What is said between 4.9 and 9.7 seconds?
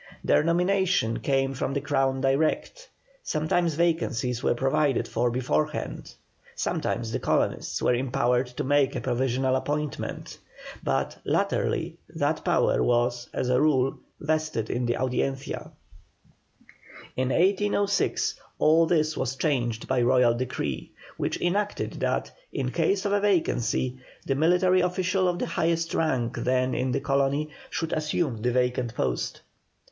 for beforehand, sometimes the colonists were empowered to make a provisional